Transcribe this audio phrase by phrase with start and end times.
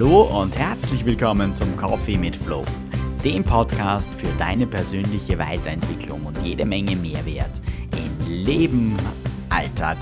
[0.00, 2.62] Hallo und herzlich willkommen zum Coffee mit Flow,
[3.24, 7.60] dem Podcast für deine persönliche Weiterentwicklung und jede Menge Mehrwert
[7.96, 8.96] in Leben,
[9.48, 9.98] Alltag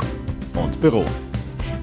[0.54, 1.22] und Beruf.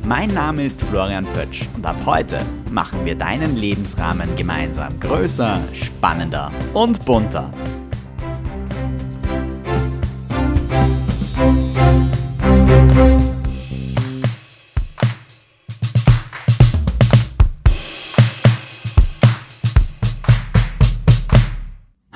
[0.05, 2.37] Mein Name ist Florian Pötsch und ab heute
[2.69, 7.51] machen wir deinen Lebensrahmen gemeinsam größer, spannender und bunter.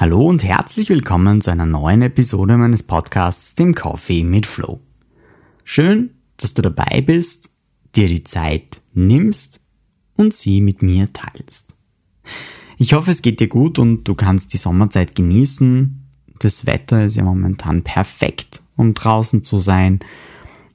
[0.08, 4.80] Hallo und herzlich willkommen zu einer neuen Episode meines Podcasts, dem Coffee mit Flow.
[5.66, 7.50] Schön, dass du dabei bist,
[7.94, 9.60] dir die Zeit nimmst
[10.16, 11.76] und sie mit mir teilst.
[12.78, 16.08] Ich hoffe, es geht dir gut und du kannst die Sommerzeit genießen.
[16.40, 20.00] Das Wetter ist ja momentan perfekt, um draußen zu sein,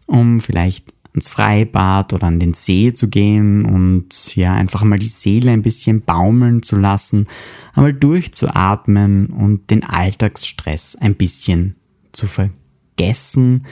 [0.05, 5.07] um vielleicht ins Freibad oder an den See zu gehen und ja, einfach mal die
[5.07, 7.27] Seele ein bisschen baumeln zu lassen,
[7.75, 11.77] einmal durchzuatmen und den Alltagsstress ein bisschen
[12.13, 13.67] zu vergessen,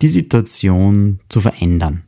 [0.00, 2.04] die Situation zu verändern.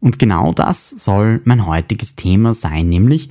[0.00, 3.30] Und genau das soll mein heutiges Thema sein, nämlich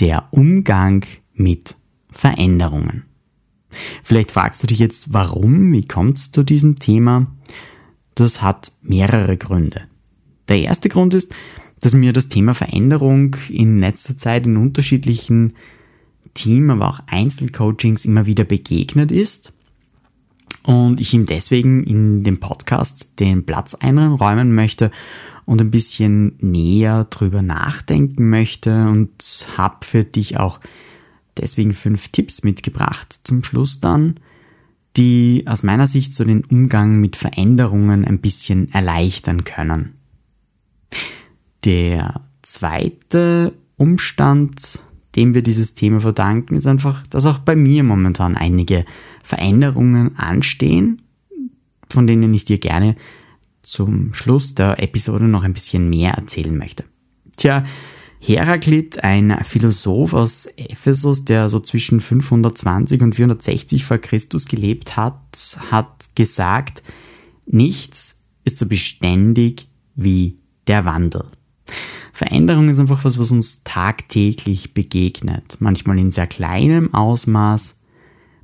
[0.00, 1.76] der Umgang mit
[2.10, 3.04] Veränderungen.
[4.02, 7.26] Vielleicht fragst du dich jetzt, warum, wie kommt es zu diesem Thema?
[8.14, 9.82] Das hat mehrere Gründe.
[10.48, 11.34] Der erste Grund ist,
[11.80, 15.54] dass mir das Thema Veränderung in letzter Zeit in unterschiedlichen
[16.34, 19.52] Team, aber auch Einzelcoachings immer wieder begegnet ist
[20.64, 24.90] und ich ihm deswegen in dem Podcast den Platz einräumen möchte
[25.44, 30.60] und ein bisschen näher drüber nachdenken möchte und habe für dich auch
[31.36, 34.20] deswegen fünf Tipps mitgebracht zum Schluss dann,
[34.96, 39.94] die aus meiner Sicht so den Umgang mit Veränderungen ein bisschen erleichtern können.
[41.64, 44.80] Der zweite Umstand,
[45.16, 48.84] dem wir dieses Thema verdanken, ist einfach, dass auch bei mir momentan einige
[49.22, 51.02] Veränderungen anstehen,
[51.88, 52.96] von denen ich dir gerne
[53.62, 56.84] zum Schluss der Episode noch ein bisschen mehr erzählen möchte.
[57.36, 57.64] Tja,
[58.20, 65.58] Heraklit, ein Philosoph aus Ephesus, der so zwischen 520 und 460 vor Christus gelebt hat,
[65.70, 66.82] hat gesagt,
[67.46, 71.24] nichts ist so beständig wie der Wandel.
[72.12, 75.56] Veränderung ist einfach was, was uns tagtäglich begegnet.
[75.58, 77.82] Manchmal in sehr kleinem Ausmaß,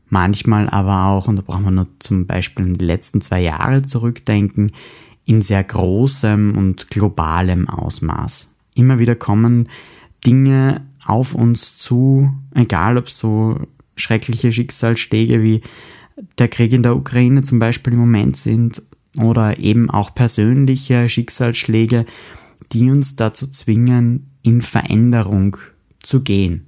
[0.09, 3.83] manchmal aber auch, und da brauchen wir nur zum Beispiel in die letzten zwei Jahre
[3.83, 4.73] zurückdenken,
[5.25, 8.53] in sehr großem und globalem Ausmaß.
[8.75, 9.69] Immer wieder kommen
[10.27, 13.57] Dinge auf uns zu, egal ob so
[13.95, 15.61] schreckliche Schicksalsschläge wie
[16.39, 18.83] der Krieg in der Ukraine zum Beispiel im Moment sind
[19.17, 22.07] oder eben auch persönliche Schicksalsschläge,
[22.73, 25.57] die uns dazu zwingen, in Veränderung
[26.03, 26.67] zu gehen.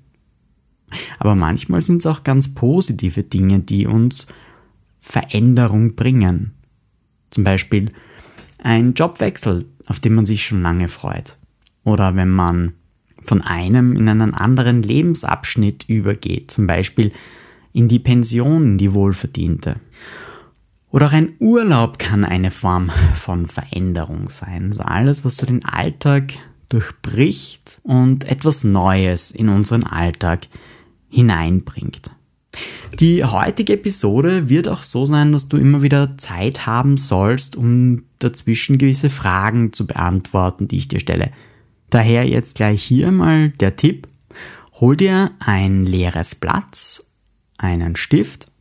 [1.19, 4.27] Aber manchmal sind es auch ganz positive Dinge, die uns
[5.01, 6.53] Veränderung bringen.
[7.31, 7.91] Zum Beispiel
[8.59, 11.37] ein Jobwechsel, auf den man sich schon lange freut.
[11.85, 12.75] Oder wenn man
[13.23, 17.13] von einem in einen anderen Lebensabschnitt übergeht, zum Beispiel
[17.73, 19.77] in die Pension, die wohlverdiente.
[20.93, 24.69] Oder auch ein Urlaub kann eine Form von Veränderung sein.
[24.69, 26.35] Also alles, was so den Alltag
[26.69, 30.49] durchbricht und etwas Neues in unseren Alltag
[31.09, 32.11] hineinbringt.
[33.01, 38.05] Die heutige Episode wird auch so sein, dass du immer wieder Zeit haben sollst, um
[38.19, 41.33] dazwischen gewisse Fragen zu beantworten, die ich dir stelle.
[41.89, 44.09] Daher jetzt gleich hier mal der Tipp.
[44.75, 47.03] Hol dir ein leeres Blatt,
[47.57, 48.52] einen Stift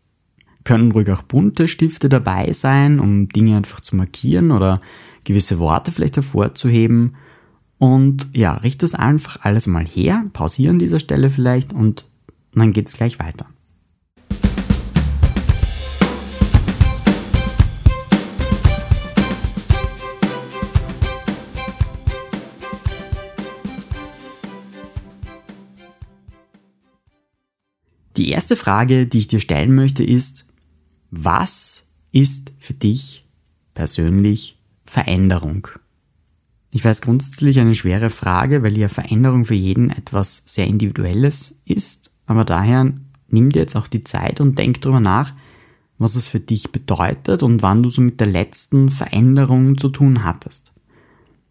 [0.63, 4.81] können ruhig auch bunte Stifte dabei sein, um Dinge einfach zu markieren oder
[5.23, 7.15] gewisse Worte vielleicht hervorzuheben.
[7.77, 12.07] Und ja, richte das einfach alles mal her, pausieren an dieser Stelle vielleicht und
[12.53, 13.47] dann geht's gleich weiter.
[28.17, 30.50] Die erste Frage, die ich dir stellen möchte, ist,
[31.11, 33.27] was ist für dich
[33.73, 35.67] persönlich Veränderung?
[36.71, 42.11] Ich weiß grundsätzlich eine schwere Frage, weil ja Veränderung für jeden etwas sehr Individuelles ist,
[42.25, 42.93] aber daher
[43.27, 45.33] nimm dir jetzt auch die Zeit und denk darüber nach,
[45.97, 50.23] was es für dich bedeutet und wann du so mit der letzten Veränderung zu tun
[50.23, 50.71] hattest.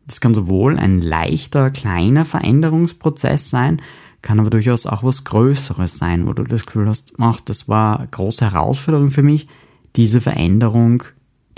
[0.06, 3.80] Das kann sowohl ein leichter, kleiner Veränderungsprozess sein,
[4.22, 8.00] kann aber durchaus auch was Größeres sein, wo du das Gefühl hast, ach, das war
[8.00, 9.48] eine große Herausforderung für mich,
[9.96, 11.02] diese Veränderung,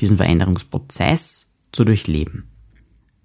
[0.00, 2.44] diesen Veränderungsprozess zu durchleben.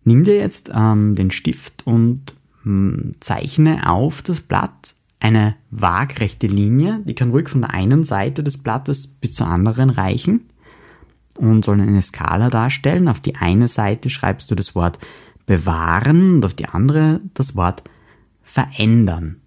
[0.03, 7.01] Nimm dir jetzt ähm, den Stift und hm, zeichne auf das Blatt eine waagrechte Linie,
[7.05, 10.49] die kann ruhig von der einen Seite des Blattes bis zur anderen reichen
[11.35, 13.07] und soll eine Skala darstellen.
[13.07, 14.99] Auf die eine Seite schreibst du das Wort
[15.45, 17.83] bewahren und auf die andere das Wort
[18.47, 19.41] verändern.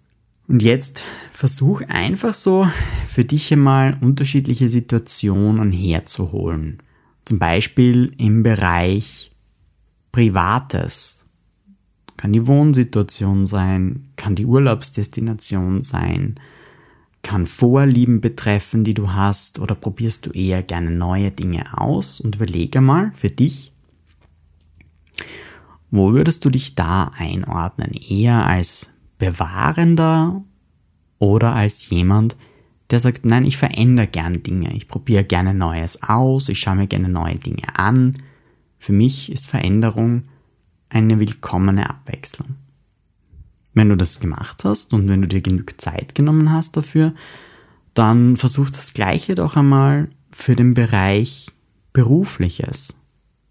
[0.47, 1.03] Und jetzt
[1.33, 2.69] versuch einfach so
[3.09, 6.83] für dich einmal unterschiedliche Situationen herzuholen.
[7.25, 9.33] Zum Beispiel im Bereich
[10.13, 11.27] Privates.
[12.17, 16.39] Kann die Wohnsituation sein, kann die Urlaubsdestination sein,
[17.23, 22.37] kann Vorlieben betreffen, die du hast, oder probierst du eher gerne neue Dinge aus und
[22.37, 23.73] überlege mal für dich,
[25.91, 27.93] wo würdest du dich da einordnen?
[27.93, 30.43] Eher als Bewahrender
[31.19, 32.37] oder als jemand,
[32.91, 36.87] der sagt, nein, ich verändere gerne Dinge, ich probiere gerne Neues aus, ich schaue mir
[36.87, 38.23] gerne neue Dinge an.
[38.79, 40.25] Für mich ist Veränderung
[40.89, 42.57] eine willkommene Abwechslung.
[43.75, 47.15] Wenn du das gemacht hast und wenn du dir genug Zeit genommen hast dafür,
[47.95, 51.49] dann versuch das Gleiche doch einmal für den Bereich
[51.93, 53.00] Berufliches.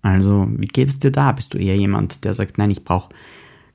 [0.02, 1.32] Also, wie geht es dir da?
[1.32, 3.10] Bist du eher jemand, der sagt, nein, ich brauche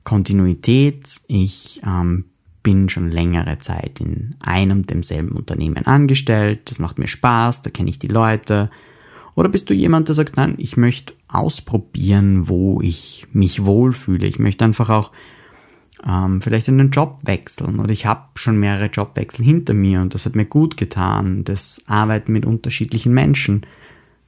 [0.03, 2.25] Kontinuität, ich ähm,
[2.63, 7.89] bin schon längere Zeit in einem demselben Unternehmen angestellt, das macht mir Spaß, da kenne
[7.89, 8.71] ich die Leute.
[9.35, 14.25] Oder bist du jemand, der sagt, nein, ich möchte ausprobieren, wo ich mich wohlfühle.
[14.25, 15.11] Ich möchte einfach auch
[16.07, 20.25] ähm, vielleicht einen Job wechseln oder ich habe schon mehrere Jobwechsel hinter mir und das
[20.25, 21.43] hat mir gut getan.
[21.43, 23.65] Das Arbeiten mit unterschiedlichen Menschen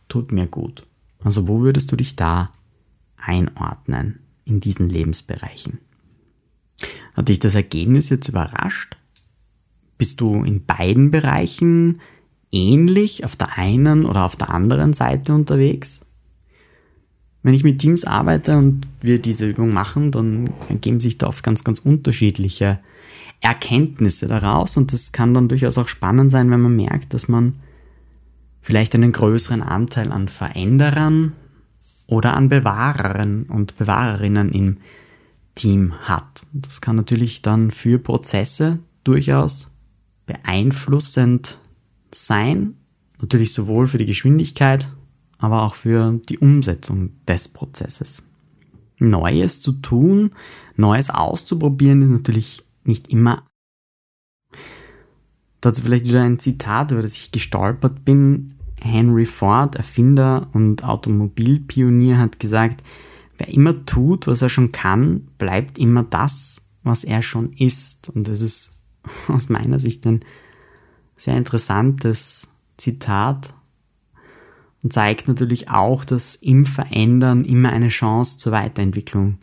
[0.09, 0.85] tut mir gut.
[1.27, 2.53] Also wo würdest du dich da
[3.17, 5.79] einordnen in diesen Lebensbereichen?
[7.15, 8.95] Hat dich das Ergebnis jetzt überrascht?
[9.97, 11.99] Bist du in beiden Bereichen
[12.49, 16.05] ähnlich auf der einen oder auf der anderen Seite unterwegs?
[17.43, 21.43] Wenn ich mit Teams arbeite und wir diese Übung machen, dann ergeben sich da oft
[21.43, 22.79] ganz, ganz unterschiedliche
[23.41, 27.55] Erkenntnisse daraus und das kann dann durchaus auch spannend sein, wenn man merkt, dass man
[28.61, 31.33] vielleicht einen größeren Anteil an Veränderern
[32.07, 34.77] oder an Bewahrern und Bewahrerinnen im
[35.55, 36.45] Team hat.
[36.53, 39.71] Das kann natürlich dann für Prozesse durchaus
[40.25, 41.57] beeinflussend
[42.11, 42.75] sein.
[43.19, 44.87] Natürlich sowohl für die Geschwindigkeit
[45.37, 48.27] aber auch für die Umsetzung des Prozesses.
[48.99, 50.31] Neues zu tun,
[50.75, 53.43] Neues auszuprobieren ist natürlich nicht immer.
[55.67, 58.53] Dazu vielleicht wieder ein Zitat, über das ich gestolpert bin.
[58.79, 62.85] Henry Ford, Erfinder und Automobilpionier, hat gesagt,
[63.37, 68.07] wer immer tut, was er schon kann, bleibt immer das, was er schon ist.
[68.07, 68.81] Und das ist
[69.27, 70.21] aus meiner Sicht ein
[71.17, 72.47] sehr interessantes
[72.77, 73.53] Zitat
[74.83, 79.37] und zeigt natürlich auch, dass im Verändern immer eine Chance zur Weiterentwicklung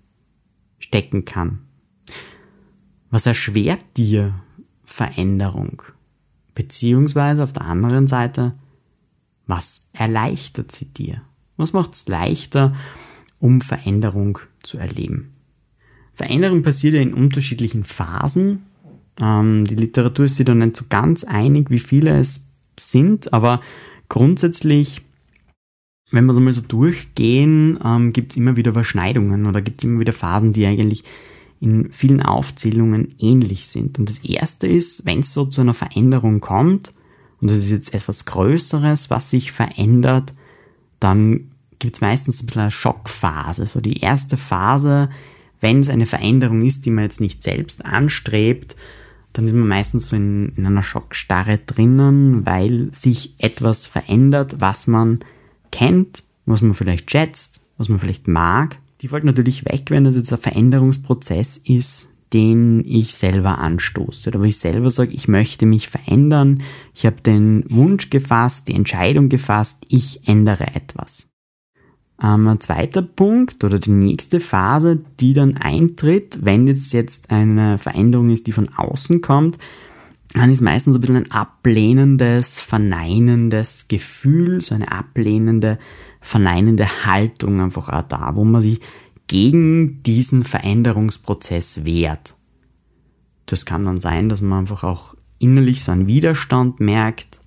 [0.78, 1.58] stecken kann.
[3.10, 4.40] Was erschwert dir
[4.84, 5.82] Veränderung?
[6.54, 8.54] Beziehungsweise auf der anderen Seite,
[9.46, 11.22] was erleichtert sie dir?
[11.56, 12.74] Was macht es leichter,
[13.38, 15.32] um Veränderung zu erleben?
[16.14, 18.64] Veränderung passiert ja in unterschiedlichen Phasen.
[19.20, 23.60] Ähm, die Literatur ist sich da nicht so ganz einig, wie viele es sind, aber
[24.08, 25.02] grundsätzlich
[26.10, 29.88] wenn wir so mal so durchgehen, ähm, gibt es immer wieder Überschneidungen oder gibt es
[29.88, 31.04] immer wieder Phasen, die eigentlich
[31.60, 33.98] in vielen Aufzählungen ähnlich sind.
[33.98, 36.92] Und das erste ist, wenn es so zu einer Veränderung kommt,
[37.40, 40.32] und das ist jetzt etwas Größeres, was sich verändert,
[41.00, 43.66] dann gibt es meistens ein bisschen eine Schockphase.
[43.66, 45.10] So die erste Phase,
[45.60, 48.76] wenn es eine Veränderung ist, die man jetzt nicht selbst anstrebt,
[49.34, 54.86] dann ist man meistens so in, in einer Schockstarre drinnen, weil sich etwas verändert, was
[54.86, 55.20] man
[55.72, 60.16] kennt, was man vielleicht schätzt, was man vielleicht mag, die fällt natürlich weg, wenn das
[60.16, 65.66] jetzt ein Veränderungsprozess ist, den ich selber anstoße oder wo ich selber sage, ich möchte
[65.66, 66.62] mich verändern,
[66.94, 71.28] ich habe den Wunsch gefasst, die Entscheidung gefasst, ich ändere etwas.
[72.22, 77.76] Ähm, ein zweiter Punkt oder die nächste Phase, die dann eintritt, wenn jetzt jetzt eine
[77.76, 79.58] Veränderung ist, die von außen kommt,
[80.32, 85.78] dann ist meistens ein bisschen ein ablehnendes, verneinendes Gefühl, so eine ablehnende,
[86.24, 88.80] verneinende Haltung einfach auch da, wo man sich
[89.26, 92.34] gegen diesen Veränderungsprozess wehrt.
[93.44, 97.40] Das kann dann sein, dass man einfach auch innerlich so einen Widerstand merkt,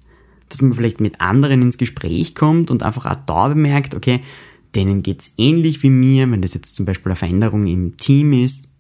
[0.50, 4.22] dass man vielleicht mit anderen ins Gespräch kommt und einfach auch da bemerkt, okay,
[4.76, 8.76] denen geht's ähnlich wie mir, wenn das jetzt zum Beispiel eine Veränderung im Team ist,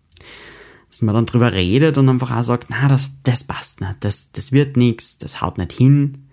[0.91, 4.31] dass man dann drüber redet und einfach auch sagt, na, das, das passt nicht, das,
[4.31, 6.26] das wird nichts, das haut nicht hin.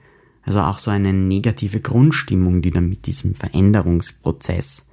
[0.44, 4.88] Also auch so eine negative Grundstimmung, die dann mit diesem Veränderungsprozess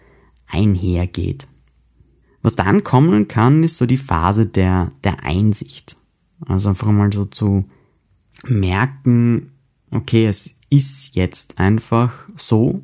[0.48, 1.48] einhergeht.
[2.41, 5.98] Was dann kommen kann, ist so die Phase der, der Einsicht.
[6.46, 7.65] Also einfach mal so zu
[8.48, 9.51] merken,
[9.91, 12.81] okay, es ist jetzt einfach so.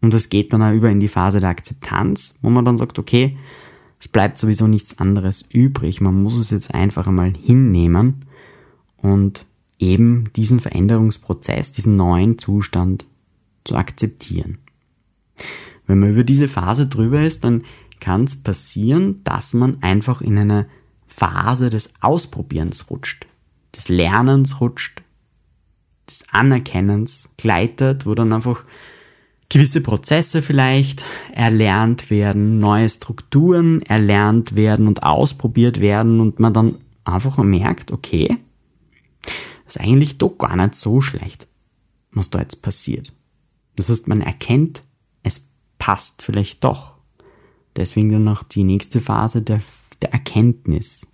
[0.00, 2.98] Und es geht dann auch über in die Phase der Akzeptanz, wo man dann sagt,
[2.98, 3.38] okay,
[3.98, 6.02] es bleibt sowieso nichts anderes übrig.
[6.02, 8.26] Man muss es jetzt einfach einmal hinnehmen
[8.98, 9.46] und
[9.84, 13.04] eben diesen Veränderungsprozess, diesen neuen Zustand
[13.64, 14.58] zu akzeptieren.
[15.86, 17.64] Wenn man über diese Phase drüber ist, dann
[18.00, 20.66] kann es passieren, dass man einfach in eine
[21.06, 23.26] Phase des Ausprobierens rutscht,
[23.76, 25.02] des Lernens rutscht,
[26.08, 28.64] des Anerkennens gleitet, wo dann einfach
[29.48, 36.74] gewisse Prozesse vielleicht erlernt werden, neue Strukturen erlernt werden und ausprobiert werden und man dann
[37.04, 38.38] einfach merkt, okay,
[39.66, 41.48] ist eigentlich doch gar nicht so schlecht,
[42.12, 43.12] was da jetzt passiert.
[43.76, 44.82] Das heißt, man erkennt,
[45.22, 46.94] es passt vielleicht doch.
[47.76, 49.60] Deswegen dann noch die nächste Phase der,
[50.00, 51.06] der Erkenntnis.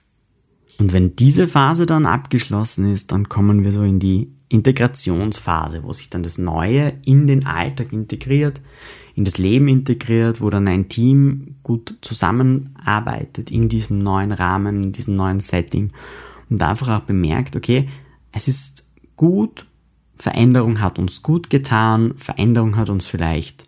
[0.78, 5.92] Und wenn diese Phase dann abgeschlossen ist, dann kommen wir so in die Integrationsphase, wo
[5.92, 8.60] sich dann das Neue in den Alltag integriert,
[9.14, 14.92] in das Leben integriert, wo dann ein Team gut zusammenarbeitet in diesem neuen Rahmen, in
[14.92, 15.92] diesem neuen Setting
[16.48, 17.88] und einfach auch bemerkt, okay,
[18.32, 19.66] es ist gut,
[20.16, 23.64] Veränderung hat uns gut getan, Veränderung hat uns vielleicht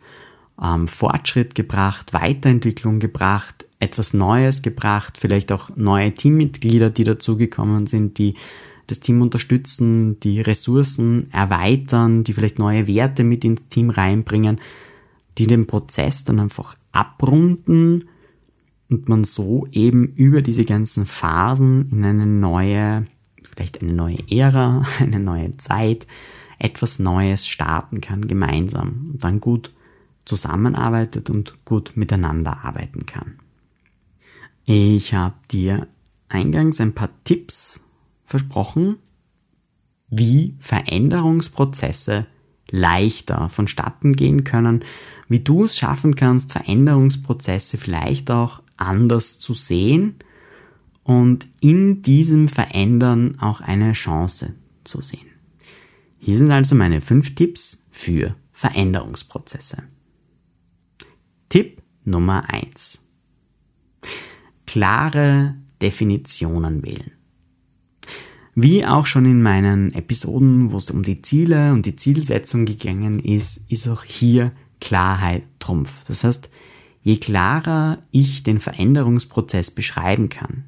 [0.63, 8.19] ähm, Fortschritt gebracht, Weiterentwicklung gebracht, etwas Neues gebracht, vielleicht auch neue Teammitglieder, die dazugekommen sind,
[8.19, 8.35] die
[8.87, 14.61] das Team unterstützen, die Ressourcen erweitern, die vielleicht neue Werte mit ins Team reinbringen,
[15.39, 18.05] die den Prozess dann einfach abrunden
[18.91, 23.07] und man so eben über diese ganzen Phasen in eine neue,
[23.55, 26.07] vielleicht eine neue Ära, eine neue Zeit,
[26.59, 29.73] etwas Neues starten kann gemeinsam und dann gut
[30.25, 33.41] zusammenarbeitet und gut miteinander arbeiten kann.
[34.65, 35.89] Ich habe dir
[36.29, 37.85] eingangs ein paar Tipps
[38.25, 38.99] versprochen,
[40.09, 42.27] wie Veränderungsprozesse
[42.71, 44.85] leichter vonstatten gehen können,
[45.29, 50.17] wie du es schaffen kannst, Veränderungsprozesse vielleicht auch anders zu sehen
[51.05, 54.55] und in diesem Verändern auch eine Chance
[54.85, 55.27] zu sehen.
[56.19, 59.83] Hier sind also meine fünf Tipps für Veränderungsprozesse.
[61.49, 63.09] Tipp Nummer eins:
[64.67, 67.13] Klare Definitionen wählen.
[68.55, 73.19] Wie auch schon in meinen Episoden, wo es um die Ziele und die Zielsetzung gegangen
[73.19, 76.05] ist, ist auch hier Klarheit Trumpf.
[76.07, 76.51] Das heißt,
[77.03, 80.65] je klarer ich den Veränderungsprozess beschreiben kann,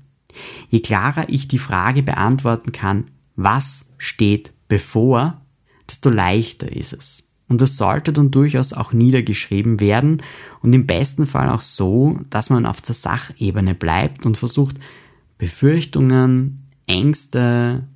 [0.69, 3.05] je klarer ich die Frage beantworten kann,
[3.37, 5.43] was steht bevor,
[5.89, 7.31] desto leichter ist es.
[7.49, 10.23] Und das sollte dann durchaus auch niedergeschrieben werden
[10.63, 14.77] und im besten Fall auch so, dass man auf der Sachebene bleibt und versucht,
[15.37, 17.87] Befürchtungen, Ängste,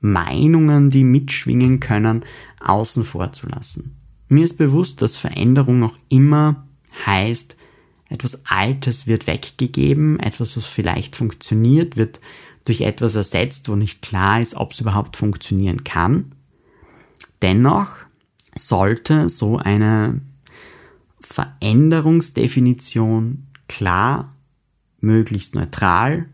[0.00, 2.24] Meinungen, die mitschwingen können,
[2.60, 3.96] außen vor zu lassen.
[4.28, 6.66] Mir ist bewusst, dass Veränderung auch immer
[7.06, 7.56] heißt,
[8.10, 12.20] etwas Altes wird weggegeben, etwas, was vielleicht funktioniert, wird
[12.64, 16.32] durch etwas ersetzt, wo nicht klar ist, ob es überhaupt funktionieren kann.
[17.40, 17.88] Dennoch
[18.54, 20.20] sollte so eine
[21.20, 24.34] Veränderungsdefinition klar,
[25.00, 26.26] möglichst neutral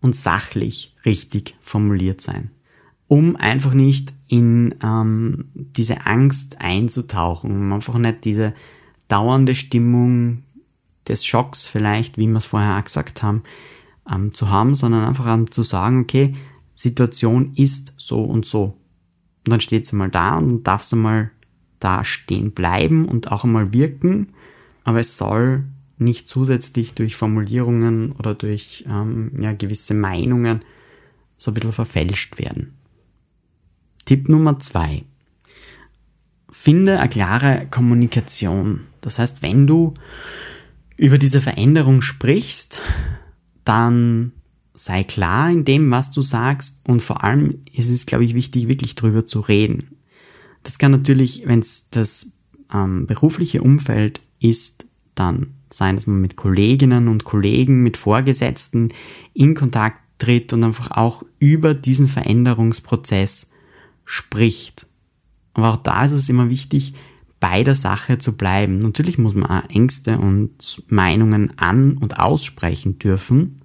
[0.00, 2.50] und sachlich richtig formuliert sein,
[3.06, 8.54] um einfach nicht in ähm, diese Angst einzutauchen, um einfach nicht diese
[9.08, 10.42] dauernde Stimmung
[11.08, 13.42] des Schocks vielleicht, wie wir es vorher auch gesagt haben,
[14.10, 16.34] ähm, zu haben, sondern einfach ähm, zu sagen, okay,
[16.74, 18.76] Situation ist so und so.
[19.44, 21.30] Und dann steht sie mal da und darf sie mal
[21.78, 24.32] da stehen bleiben und auch einmal wirken,
[24.84, 25.64] aber es soll
[25.98, 30.60] nicht zusätzlich durch Formulierungen oder durch ähm, ja, gewisse Meinungen
[31.36, 32.74] so ein bisschen verfälscht werden.
[34.04, 35.02] Tipp Nummer zwei.
[36.50, 38.80] Finde eine klare Kommunikation.
[39.00, 39.94] Das heißt, wenn du
[40.96, 42.80] über diese Veränderung sprichst,
[43.64, 44.32] dann
[44.74, 48.68] sei klar in dem, was du sagst und vor allem ist es, glaube ich, wichtig,
[48.68, 49.96] wirklich drüber zu reden.
[50.62, 52.38] Das kann natürlich, wenn es das
[52.72, 58.90] ähm, berufliche Umfeld ist, dann sein, dass man mit Kolleginnen und Kollegen, mit Vorgesetzten
[59.34, 63.50] in Kontakt tritt und einfach auch über diesen Veränderungsprozess
[64.04, 64.86] spricht.
[65.54, 66.94] Aber auch da ist es immer wichtig,
[67.40, 68.78] bei der Sache zu bleiben.
[68.78, 73.56] Natürlich muss man auch Ängste und Meinungen an- und aussprechen dürfen.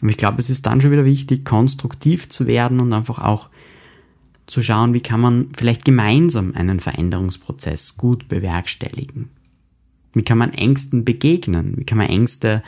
[0.00, 3.50] Aber ich glaube, es ist dann schon wieder wichtig, konstruktiv zu werden und einfach auch
[4.46, 9.30] zu schauen, wie kann man vielleicht gemeinsam einen Veränderungsprozess gut bewerkstelligen.
[10.12, 11.74] Wie kann man Ängsten begegnen?
[11.76, 12.62] Wie kann man Ängste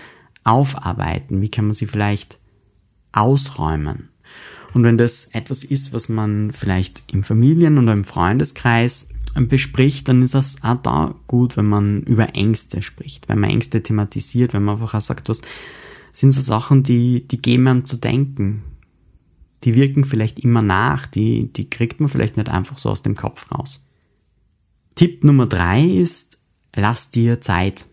[0.44, 1.40] aufarbeiten?
[1.40, 2.38] Wie kann man sie vielleicht
[3.12, 4.08] ausräumen?
[4.74, 9.08] Und wenn das etwas ist, was man vielleicht im Familien- oder im Freundeskreis
[9.46, 13.82] bespricht, dann ist das auch da gut, wenn man über Ängste spricht, wenn man Ängste
[13.82, 15.42] thematisiert, wenn man einfach auch sagt, was
[16.12, 18.64] sind so Sachen, die, die geben einem zu denken.
[19.64, 23.14] Die wirken vielleicht immer nach, die, die kriegt man vielleicht nicht einfach so aus dem
[23.14, 23.86] Kopf raus.
[24.94, 26.40] Tipp Nummer drei ist,
[26.74, 27.86] lass dir Zeit.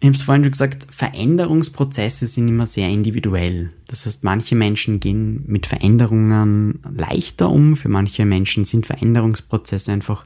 [0.00, 3.70] Ich habe es vorhin schon gesagt, Veränderungsprozesse sind immer sehr individuell.
[3.86, 10.24] Das heißt, manche Menschen gehen mit Veränderungen leichter um, für manche Menschen sind Veränderungsprozesse einfach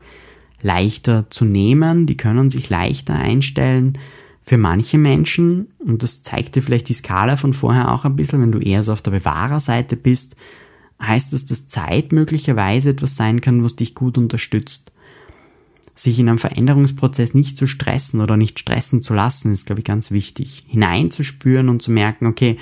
[0.65, 3.99] leichter zu nehmen, die können sich leichter einstellen.
[4.43, 8.43] Für manche Menschen, und das zeigt dir vielleicht die Skala von vorher auch ein bisschen,
[8.43, 10.37] wenn du eher so auf der Bewahrerseite bist,
[11.01, 14.91] heißt das, dass Zeit möglicherweise etwas sein kann, was dich gut unterstützt
[15.95, 19.85] sich in einem Veränderungsprozess nicht zu stressen oder nicht stressen zu lassen, ist, glaube ich,
[19.85, 20.65] ganz wichtig.
[20.67, 22.57] Hineinzuspüren und zu merken, okay,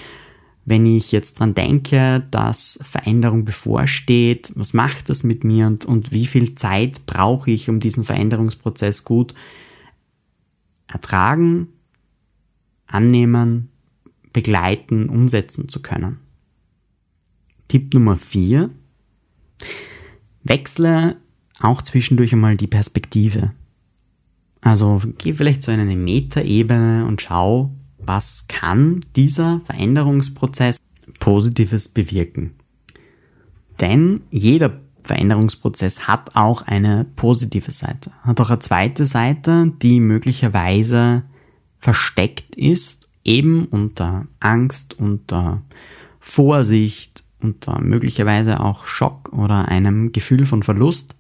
[0.65, 6.13] wenn ich jetzt dran denke, dass Veränderung bevorsteht, was macht das mit mir und, und
[6.13, 9.35] wie viel Zeit brauche ich, um diesen Veränderungsprozess gut
[10.87, 11.69] ertragen,
[12.87, 13.71] annehmen,
[14.33, 16.19] begleiten, umsetzen zu können.
[17.69, 18.71] Tipp Nummer vier:
[20.45, 21.17] Wechsle
[21.59, 23.53] auch zwischendurch einmal die Perspektive.
[24.61, 27.73] Also geh vielleicht so in eine Metaebene und schau,
[28.05, 30.79] was kann dieser Veränderungsprozess
[31.19, 32.55] Positives bewirken.
[33.81, 41.25] Denn jeder Veränderungsprozess hat auch eine positive Seite, hat auch eine zweite Seite, die möglicherweise
[41.79, 45.63] versteckt ist, eben unter Angst, unter
[46.21, 51.17] Vorsicht, unter möglicherweise auch Schock oder einem Gefühl von Verlust.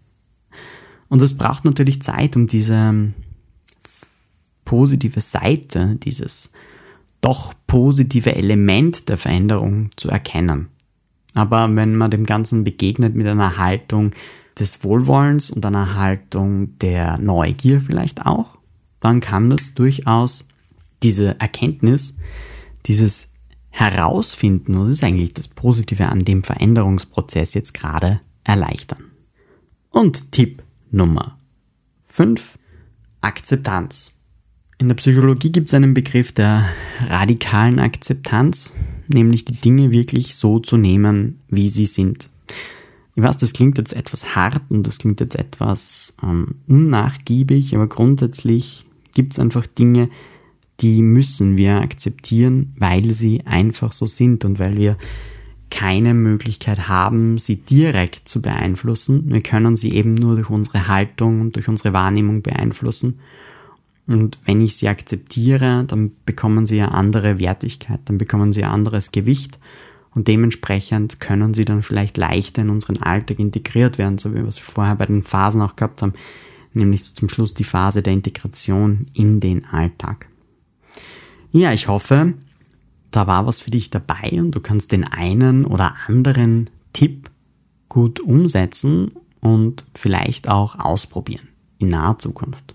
[1.09, 3.13] Und es braucht natürlich Zeit, um diese
[4.65, 6.53] positive Seite, dieses
[7.23, 10.69] doch positive Element der Veränderung zu erkennen.
[11.35, 14.13] Aber wenn man dem Ganzen begegnet mit einer Haltung
[14.59, 18.59] des Wohlwollens und einer Haltung der Neugier vielleicht auch,
[19.01, 20.47] dann kann das durchaus
[21.03, 22.19] diese Erkenntnis,
[22.87, 23.31] dieses
[23.71, 29.05] Herausfinden, was ist eigentlich das Positive an dem Veränderungsprozess jetzt gerade erleichtern.
[29.91, 31.39] Und Tipp Nummer
[32.03, 32.59] 5.
[33.23, 34.22] Akzeptanz.
[34.83, 36.69] In der Psychologie gibt es einen Begriff der
[37.09, 38.75] radikalen Akzeptanz,
[39.07, 42.29] nämlich die Dinge wirklich so zu nehmen, wie sie sind.
[43.15, 47.87] Ich weiß, das klingt jetzt etwas hart und das klingt jetzt etwas ähm, unnachgiebig, aber
[47.87, 50.11] grundsätzlich gibt es einfach Dinge,
[50.81, 54.97] die müssen wir akzeptieren, weil sie einfach so sind und weil wir
[55.71, 59.31] keine Möglichkeit haben, sie direkt zu beeinflussen.
[59.31, 63.21] Wir können sie eben nur durch unsere Haltung und durch unsere Wahrnehmung beeinflussen.
[64.13, 68.71] Und wenn ich sie akzeptiere, dann bekommen sie eine andere Wertigkeit, dann bekommen sie ein
[68.71, 69.59] anderes Gewicht
[70.15, 74.47] und dementsprechend können sie dann vielleicht leichter in unseren Alltag integriert werden, so wie wir
[74.47, 76.13] es vorher bei den Phasen auch gehabt haben,
[76.75, 80.27] nämlich zum Schluss die Phase der Integration in den Alltag.
[81.51, 82.35] Ja, ich hoffe,
[83.11, 87.31] da war was für dich dabei und du kannst den einen oder anderen Tipp
[87.89, 91.49] gut umsetzen und vielleicht auch ausprobieren
[91.79, 92.75] in naher Zukunft.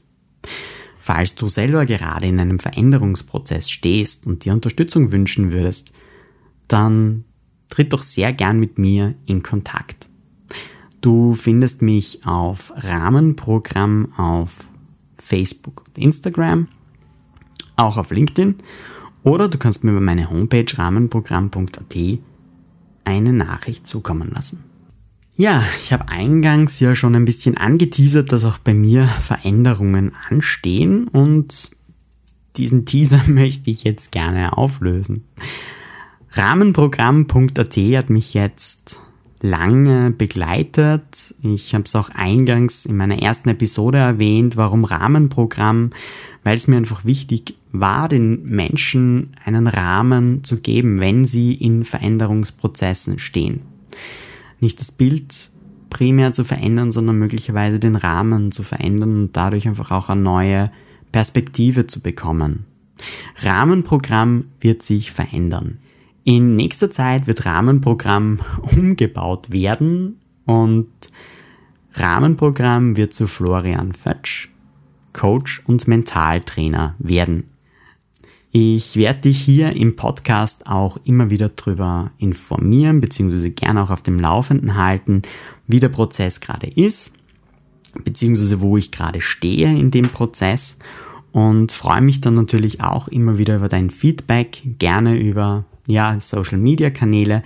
[1.08, 5.94] Falls du selber gerade in einem Veränderungsprozess stehst und dir Unterstützung wünschen würdest,
[6.68, 7.24] dann
[7.70, 10.10] tritt doch sehr gern mit mir in Kontakt.
[11.00, 14.66] Du findest mich auf Rahmenprogramm auf
[15.16, 16.68] Facebook und Instagram,
[17.78, 18.56] auch auf LinkedIn
[19.24, 21.96] oder du kannst mir über meine Homepage rahmenprogramm.at
[23.06, 24.67] eine Nachricht zukommen lassen.
[25.40, 31.08] Ja, ich habe eingangs ja schon ein bisschen angeteasert, dass auch bei mir Veränderungen anstehen
[31.08, 31.70] und
[32.56, 35.26] diesen Teaser möchte ich jetzt gerne auflösen.
[36.32, 39.00] Rahmenprogramm.at hat mich jetzt
[39.40, 41.36] lange begleitet.
[41.44, 45.92] Ich habe es auch eingangs in meiner ersten Episode erwähnt, warum Rahmenprogramm,
[46.44, 51.86] weil es mir einfach wichtig war, den Menschen einen Rahmen zu geben, wenn sie in
[51.86, 53.62] Veränderungsprozessen stehen.
[54.60, 55.52] Nicht das Bild
[55.90, 60.72] primär zu verändern, sondern möglicherweise den Rahmen zu verändern und dadurch einfach auch eine neue
[61.12, 62.66] Perspektive zu bekommen.
[63.38, 65.80] Rahmenprogramm wird sich verändern.
[66.24, 68.40] In nächster Zeit wird Rahmenprogramm
[68.76, 70.90] umgebaut werden und
[71.94, 74.50] Rahmenprogramm wird zu Florian Fötsch,
[75.14, 77.46] Coach und Mentaltrainer werden.
[78.60, 84.02] Ich werde dich hier im Podcast auch immer wieder darüber informieren, beziehungsweise gerne auch auf
[84.02, 85.22] dem Laufenden halten,
[85.68, 87.18] wie der Prozess gerade ist,
[88.04, 90.80] beziehungsweise wo ich gerade stehe in dem Prozess.
[91.34, 96.58] und freue mich dann natürlich auch immer wieder über dein Feedback, gerne über ja, Social
[96.58, 97.44] Media Kanäle,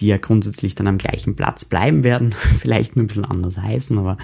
[0.00, 3.98] die ja grundsätzlich dann am gleichen Platz bleiben werden, vielleicht nur ein bisschen anders heißen,
[3.98, 4.16] aber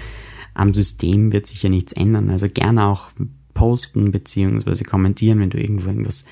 [0.55, 2.31] am System wird sich ja nichts ändern.
[2.31, 3.11] Also gerne auch
[3.53, 4.83] posten bzw.
[4.83, 6.25] kommentieren, wenn du irgendwo irgendwas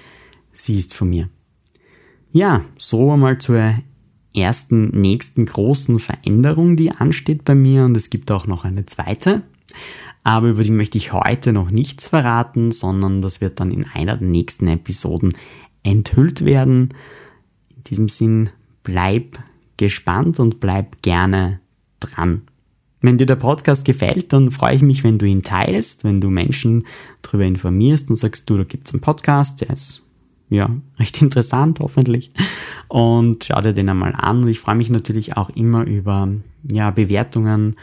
[0.51, 1.29] siehst von mir.
[2.31, 3.75] Ja, so einmal zur
[4.33, 9.43] ersten, nächsten großen Veränderung, die ansteht bei mir und es gibt auch noch eine zweite.
[10.23, 14.17] Aber über die möchte ich heute noch nichts verraten, sondern das wird dann in einer
[14.17, 15.33] der nächsten Episoden
[15.83, 16.89] enthüllt werden.
[17.75, 18.49] In diesem Sinn,
[18.83, 19.39] bleib
[19.77, 21.59] gespannt und bleib gerne
[21.99, 22.43] dran.
[23.01, 26.29] Wenn dir der Podcast gefällt, dann freue ich mich, wenn du ihn teilst, wenn du
[26.29, 26.85] Menschen
[27.23, 30.03] darüber informierst und sagst, du, da gibt's einen Podcast, der ist
[30.49, 32.31] ja recht interessant, hoffentlich.
[32.87, 34.43] Und schau dir den einmal an.
[34.43, 36.29] Und ich freue mich natürlich auch immer über
[36.71, 37.75] ja, Bewertungen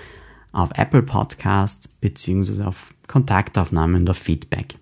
[0.53, 4.77] auf Apple Podcasts beziehungsweise auf Kontaktaufnahmen und auf Feedback.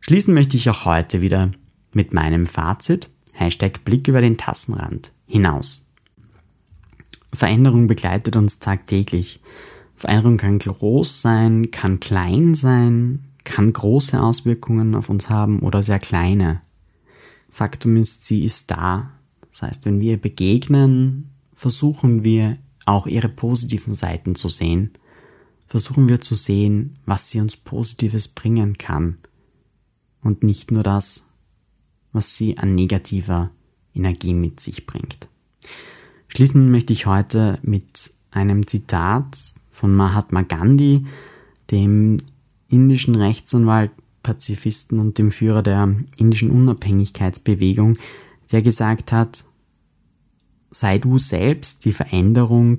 [0.00, 1.50] Schließen möchte ich auch heute wieder
[1.94, 5.89] mit meinem Fazit, Hashtag Blick über den Tassenrand hinaus.
[7.32, 9.40] Veränderung begleitet uns tagtäglich.
[9.96, 15.98] Veränderung kann groß sein, kann klein sein, kann große Auswirkungen auf uns haben oder sehr
[15.98, 16.62] kleine.
[17.50, 19.10] Faktum ist, sie ist da.
[19.48, 24.92] Das heißt, wenn wir begegnen, versuchen wir auch ihre positiven Seiten zu sehen.
[25.66, 29.18] Versuchen wir zu sehen, was sie uns Positives bringen kann.
[30.22, 31.30] Und nicht nur das,
[32.12, 33.50] was sie an negativer
[33.94, 35.28] Energie mit sich bringt.
[36.32, 39.36] Schließen möchte ich heute mit einem Zitat
[39.68, 41.04] von Mahatma Gandhi,
[41.72, 42.18] dem
[42.68, 43.90] indischen Rechtsanwalt,
[44.22, 47.98] Pazifisten und dem Führer der indischen Unabhängigkeitsbewegung,
[48.52, 49.44] der gesagt hat,
[50.70, 52.78] sei du selbst die Veränderung,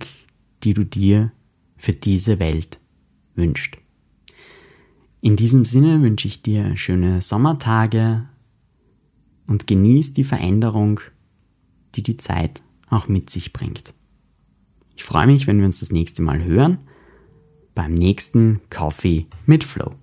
[0.64, 1.34] die du dir
[1.76, 2.80] für diese Welt
[3.36, 3.78] wünscht.
[5.20, 8.30] In diesem Sinne wünsche ich dir schöne Sommertage
[9.46, 11.02] und genieß die Veränderung,
[11.96, 12.62] die die Zeit
[12.92, 13.94] auch mit sich bringt.
[14.96, 16.78] Ich freue mich, wenn wir uns das nächste Mal hören
[17.74, 19.96] beim nächsten Coffee mit Flow.